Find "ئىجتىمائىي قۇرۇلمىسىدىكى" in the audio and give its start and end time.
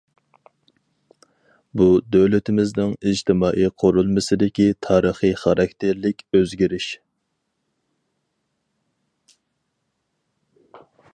3.11-4.65